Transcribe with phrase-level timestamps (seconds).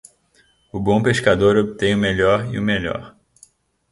[0.71, 3.15] O bom pescador obtém o melhor e o melhor.